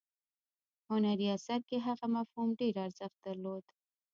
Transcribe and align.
هنري 0.89 1.27
اثر 1.37 1.59
کې 1.69 1.77
هغه 1.87 2.05
مفهوم 2.15 2.49
ډیر 2.59 2.75
ارزښت 2.85 3.17
درلود. 3.27 3.65